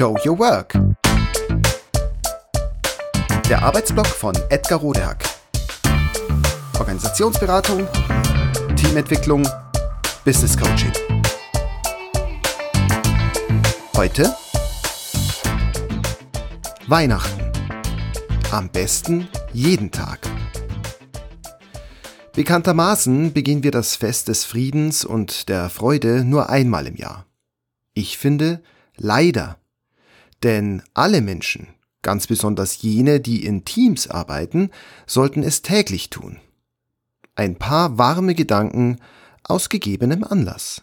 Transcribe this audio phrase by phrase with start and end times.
[0.00, 0.78] Show Your Work.
[3.50, 5.22] Der Arbeitsblock von Edgar Rodehack.
[6.78, 7.86] Organisationsberatung,
[8.76, 9.46] Teamentwicklung,
[10.24, 10.90] Business Coaching.
[13.94, 14.34] Heute
[16.86, 17.52] Weihnachten.
[18.52, 20.20] Am besten jeden Tag.
[22.32, 27.26] Bekanntermaßen begehen wir das Fest des Friedens und der Freude nur einmal im Jahr.
[27.92, 28.62] Ich finde,
[28.96, 29.59] leider.
[30.42, 31.68] Denn alle Menschen,
[32.02, 34.70] ganz besonders jene, die in Teams arbeiten,
[35.06, 36.38] sollten es täglich tun.
[37.34, 38.98] Ein paar warme Gedanken
[39.44, 40.82] aus gegebenem Anlass.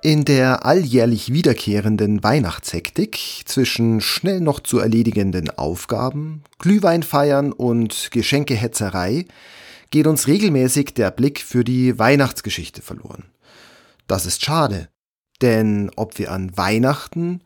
[0.00, 9.26] In der alljährlich wiederkehrenden Weihnachtshektik zwischen schnell noch zu erledigenden Aufgaben, Glühweinfeiern und Geschenkehetzerei
[9.90, 13.24] geht uns regelmäßig der Blick für die Weihnachtsgeschichte verloren.
[14.08, 14.88] Das ist schade,
[15.42, 17.42] denn ob wir an Weihnachten,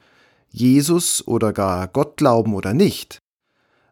[0.48, 3.18] Jesus oder gar Gott glauben oder nicht,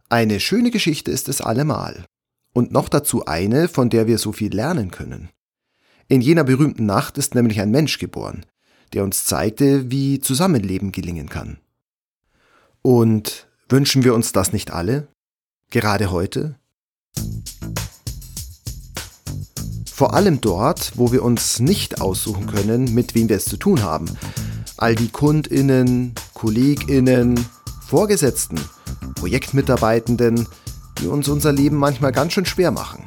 [0.09, 2.05] eine schöne Geschichte ist es allemal.
[2.53, 5.29] Und noch dazu eine, von der wir so viel lernen können.
[6.09, 8.47] In jener berühmten Nacht ist nämlich ein Mensch geboren,
[8.93, 11.59] der uns zeigte, wie Zusammenleben gelingen kann.
[12.83, 15.07] Und wünschen wir uns das nicht alle?
[15.71, 16.57] Gerade heute?
[20.01, 23.83] Vor allem dort, wo wir uns nicht aussuchen können, mit wem wir es zu tun
[23.83, 24.07] haben.
[24.79, 27.39] All die Kundinnen, Kolleginnen,
[27.87, 28.59] Vorgesetzten,
[29.17, 30.49] Projektmitarbeitenden,
[30.99, 33.05] die uns unser Leben manchmal ganz schön schwer machen.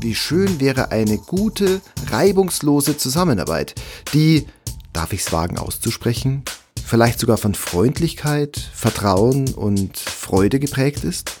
[0.00, 3.74] Wie schön wäre eine gute, reibungslose Zusammenarbeit,
[4.14, 4.46] die
[4.92, 6.44] darf ich es wagen auszusprechen,
[6.86, 11.39] vielleicht sogar von Freundlichkeit, Vertrauen und Freude geprägt ist?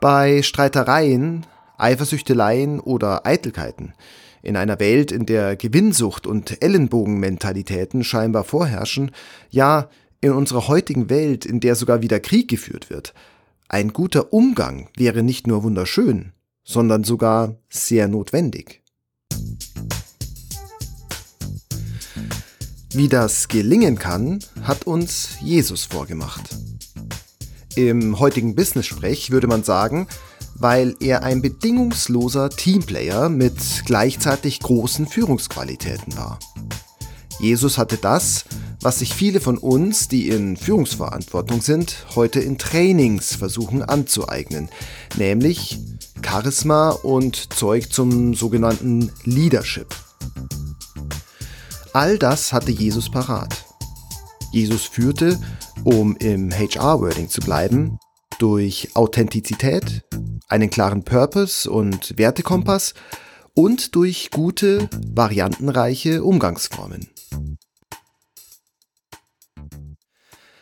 [0.00, 1.46] Bei Streitereien,
[1.78, 3.94] Eifersüchteleien oder Eitelkeiten,
[4.42, 9.10] in einer Welt, in der Gewinnsucht und Ellenbogenmentalitäten scheinbar vorherrschen,
[9.50, 9.88] ja,
[10.20, 13.14] in unserer heutigen Welt, in der sogar wieder Krieg geführt wird,
[13.68, 16.32] ein guter Umgang wäre nicht nur wunderschön,
[16.64, 18.82] sondern sogar sehr notwendig.
[22.92, 26.50] Wie das gelingen kann, hat uns Jesus vorgemacht.
[27.76, 30.08] Im heutigen Business-Sprech würde man sagen,
[30.56, 36.38] weil er ein bedingungsloser Teamplayer mit gleichzeitig großen Führungsqualitäten war.
[37.38, 38.44] Jesus hatte das,
[38.82, 44.68] was sich viele von uns, die in Führungsverantwortung sind, heute in Trainings versuchen anzueignen,
[45.16, 45.78] nämlich
[46.22, 49.94] Charisma und Zeug zum sogenannten Leadership.
[51.92, 53.64] All das hatte Jesus parat.
[54.52, 55.38] Jesus führte,
[55.84, 57.98] um im HR-Wording zu bleiben,
[58.38, 60.02] durch Authentizität,
[60.48, 62.94] einen klaren Purpose und Wertekompass
[63.54, 67.08] und durch gute, variantenreiche Umgangsformen.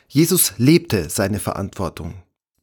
[0.08, 2.14] Jesus lebte seine Verantwortung,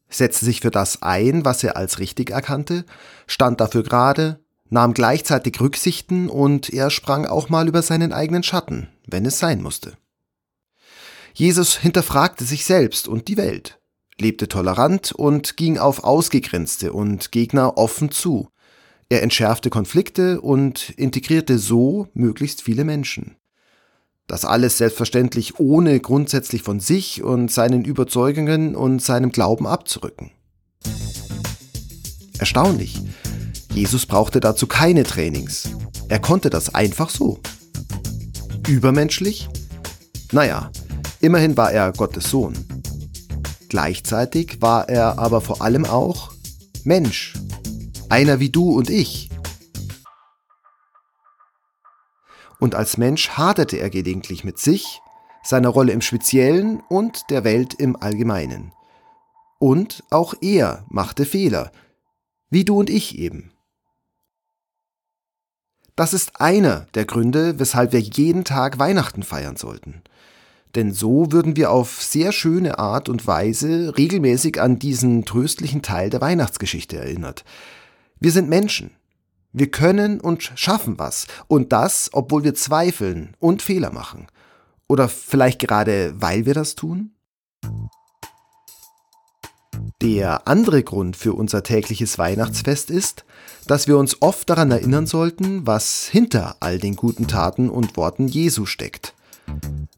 [0.10, 2.86] setzte sich für das ein, was er als richtig erkannte,
[3.28, 8.90] stand dafür gerade, nahm gleichzeitig Rücksichten und er sprang auch mal über seinen eigenen Schatten,
[9.06, 9.96] wenn es sein musste.
[11.38, 13.78] Jesus hinterfragte sich selbst und die Welt,
[14.18, 18.48] lebte tolerant und ging auf Ausgegrenzte und Gegner offen zu.
[19.10, 23.36] Er entschärfte Konflikte und integrierte so möglichst viele Menschen.
[24.28, 30.32] Das alles selbstverständlich ohne grundsätzlich von sich und seinen Überzeugungen und seinem Glauben abzurücken.
[32.40, 33.02] Erstaunlich.
[33.74, 35.70] Jesus brauchte dazu keine Trainings.
[36.08, 37.42] Er konnte das einfach so.
[38.68, 39.50] Übermenschlich?
[40.32, 40.72] Naja,
[41.26, 42.54] immerhin war er Gottes Sohn.
[43.68, 46.32] Gleichzeitig war er aber vor allem auch
[46.84, 47.34] Mensch.
[48.10, 49.30] Einer wie du und ich.
[52.60, 55.02] und als Mensch haderte er gelegentlich mit sich,
[55.44, 58.72] seiner Rolle im Speziellen und der Welt im Allgemeinen.
[59.60, 61.72] Und auch er machte Fehler,
[62.50, 63.52] wie du und ich eben.
[65.96, 70.02] Das ist einer der Gründe, weshalb wir jeden Tag Weihnachten feiern sollten.
[70.76, 76.10] Denn so würden wir auf sehr schöne Art und Weise regelmäßig an diesen tröstlichen Teil
[76.10, 77.46] der Weihnachtsgeschichte erinnert.
[78.20, 78.92] Wir sind Menschen,
[79.54, 81.28] wir können und schaffen was.
[81.48, 84.28] Und das, obwohl wir zweifeln und Fehler machen.
[84.90, 87.12] Oder vielleicht gerade, weil wir das tun?
[90.02, 93.24] Der andere Grund für unser tägliches Weihnachtsfest ist,
[93.66, 98.28] dass wir uns oft daran erinnern sollten, was hinter all den guten Taten und Worten
[98.28, 99.15] Jesu steckt.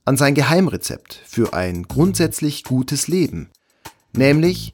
[0.07, 3.49] An sein Geheimrezept für ein grundsätzlich gutes Leben,
[4.13, 4.71] nämlich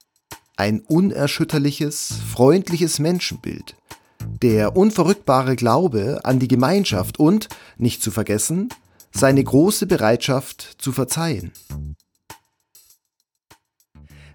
[0.58, 3.76] ein unerschütterliches, freundliches Menschenbild–
[4.44, 8.70] Der unverrückbare Glaube an die Gemeinschaft und, nicht zu vergessen,
[9.12, 11.52] seine große Bereitschaft zu verzeihen.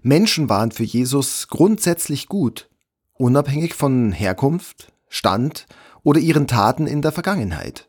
[0.03, 2.69] Menschen waren für Jesus grundsätzlich gut,
[3.13, 5.69] unabhängig von Herkunft, Stand
[6.03, 7.88] oder ihren Taten in der Vergangenheit.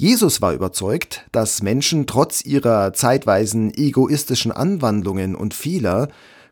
[0.00, 6.06] Jesus war überzeugt, dass Menschen trotz ihrer zeitweisen egoistischen Anwandlungen und Fehler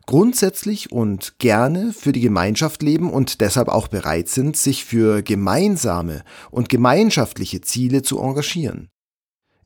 [0.05, 6.25] grundsätzlich und gerne für die Gemeinschaft leben und deshalb auch bereit sind, sich für gemeinsame
[6.51, 8.89] und gemeinschaftliche Ziele zu engagieren.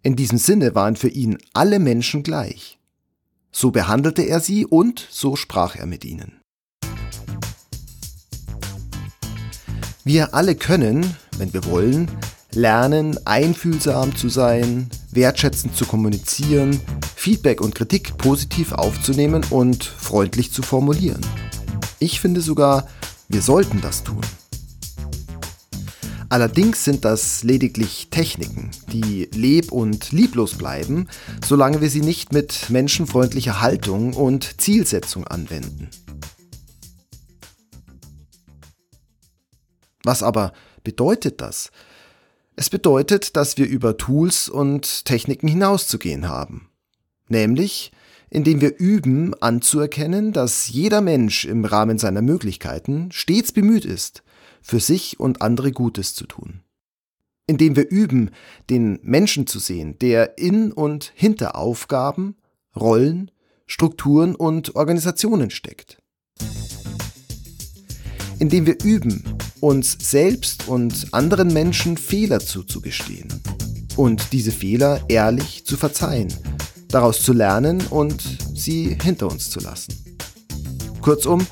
[0.04, 2.78] In diesem Sinne waren für ihn alle Menschen gleich.
[3.52, 6.40] So behandelte er sie und so sprach er mit ihnen.
[10.04, 12.12] Wir alle können, wenn wir wollen,
[12.54, 16.80] lernen, einfühlsam zu sein, wertschätzend zu kommunizieren,
[17.16, 21.22] Feedback und Kritik positiv aufzunehmen und freundlich zu formulieren.
[22.00, 22.88] Ich finde sogar,
[23.30, 24.22] wir sollten das tun.
[26.30, 31.10] Allerdings sind das lediglich Techniken, die leb- und lieblos bleiben,
[31.46, 35.90] solange wir sie nicht mit menschenfreundlicher Haltung und Zielsetzung anwenden.
[40.04, 40.54] Was aber
[40.86, 41.70] bedeutet das?
[42.62, 46.70] Es bedeutet, dass wir über Tools und Techniken hinauszugehen haben.
[47.28, 47.92] Nämlich,
[48.30, 54.22] indem wir üben anzuerkennen, dass jeder Mensch im Rahmen seiner Möglichkeiten stets bemüht ist,
[54.62, 56.62] für sich und andere Gutes zu tun.
[57.48, 58.30] Indem wir üben,
[58.70, 62.36] den Menschen zu sehen, der in und hinter Aufgaben,
[62.76, 63.32] Rollen,
[63.66, 65.98] Strukturen und Organisationen steckt.
[68.42, 69.24] Indem wir üben,
[69.60, 73.28] uns selbst und anderen Menschen Fehler zuzugestehen
[73.96, 76.34] und diese Fehler ehrlich zu verzeihen,
[76.88, 78.24] daraus zu lernen und
[78.56, 79.94] sie hinter uns zu lassen.
[81.02, 81.46] Kurzum,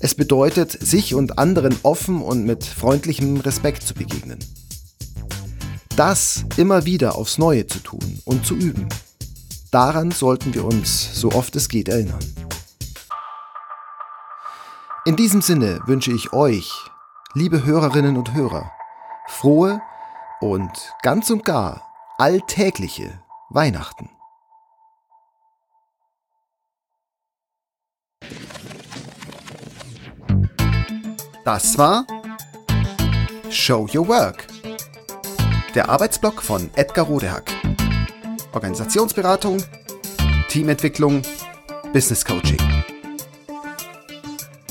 [0.00, 4.38] es bedeutet, sich und anderen offen und mit freundlichem Respekt zu begegnen.
[5.96, 8.88] Das immer wieder aufs Neue zu tun und zu üben.
[9.70, 12.41] Daran sollten wir uns so oft es geht erinnern.
[15.04, 16.72] In diesem Sinne wünsche ich euch,
[17.34, 18.70] liebe Hörerinnen und Hörer,
[19.26, 19.82] frohe
[20.40, 23.20] und ganz und gar alltägliche
[23.50, 24.10] Weihnachten.
[31.44, 32.06] Das war
[33.50, 34.46] Show Your Work,
[35.74, 37.50] der Arbeitsblock von Edgar Rodehack.
[38.52, 39.60] Organisationsberatung,
[40.48, 41.22] Teamentwicklung,
[41.92, 42.81] Business Coaching.